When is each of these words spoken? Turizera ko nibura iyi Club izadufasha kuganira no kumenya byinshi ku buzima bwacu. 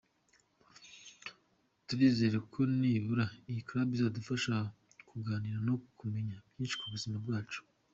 Turizera 1.87 2.37
ko 2.51 2.59
nibura 2.79 3.25
iyi 3.49 3.61
Club 3.67 3.89
izadufasha 3.97 4.53
kuganira 5.09 5.57
no 5.67 5.75
kumenya 5.99 6.37
byinshi 6.51 6.77
ku 6.81 6.87
buzima 6.95 7.17
bwacu. 7.25 7.61